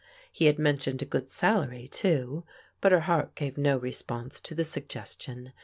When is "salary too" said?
1.29-2.43